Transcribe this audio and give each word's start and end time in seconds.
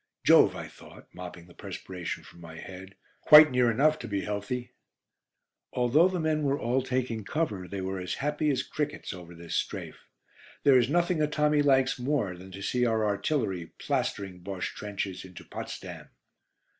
"Jove!" 0.25 0.55
I 0.55 0.67
thought, 0.67 1.13
mopping 1.13 1.45
the 1.45 1.53
perspiration 1.53 2.23
from 2.23 2.41
my 2.41 2.57
head, 2.57 2.95
"quite 3.21 3.51
near 3.51 3.69
enough 3.69 3.99
to 3.99 4.07
be 4.07 4.21
healthy!" 4.21 4.71
Although 5.73 6.07
the 6.07 6.19
men 6.19 6.41
were 6.41 6.57
all 6.59 6.81
taking 6.81 7.23
cover, 7.23 7.67
they 7.67 7.81
were 7.81 7.99
as 7.99 8.15
happy 8.15 8.49
as 8.49 8.63
crickets 8.63 9.13
over 9.13 9.35
this 9.35 9.53
"strafe." 9.53 10.09
There 10.63 10.79
is 10.79 10.89
nothing 10.89 11.21
a 11.21 11.27
Tommy 11.27 11.61
likes 11.61 11.99
more 11.99 12.35
than 12.35 12.49
to 12.53 12.63
see 12.63 12.83
our 12.83 13.05
artillery 13.05 13.73
plastering 13.77 14.39
Bosche 14.39 14.73
trenches 14.73 15.23
into 15.23 15.45
"Potsdam." 15.45 16.09